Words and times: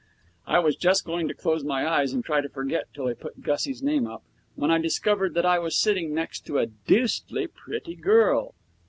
I 0.47 0.57
was 0.57 0.75
just 0.75 1.05
going 1.05 1.27
to 1.27 1.35
close 1.35 1.63
my 1.63 1.87
eyes 1.87 2.11
and 2.11 2.25
try 2.25 2.41
to 2.41 2.49
forget 2.49 2.87
till 2.91 3.05
they 3.05 3.13
put 3.13 3.43
Gussie's 3.43 3.83
name 3.83 4.07
up 4.07 4.23
when 4.55 4.71
I 4.71 4.79
discovered 4.79 5.35
that 5.35 5.45
I 5.45 5.59
was 5.59 5.77
sitting 5.77 6.11
next 6.11 6.43
to 6.47 6.57
a 6.57 6.65
deucedly 6.65 7.45
pretty 7.45 7.93
girl. 7.97 8.55